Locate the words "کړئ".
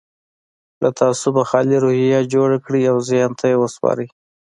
2.65-2.83